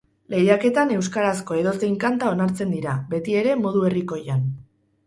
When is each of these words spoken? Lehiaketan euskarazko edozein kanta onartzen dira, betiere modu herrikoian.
Lehiaketan 0.33 0.93
euskarazko 0.95 1.59
edozein 1.59 1.99
kanta 2.05 2.33
onartzen 2.33 2.75
dira, 2.79 2.99
betiere 3.17 3.57
modu 3.65 3.89
herrikoian. 3.93 4.45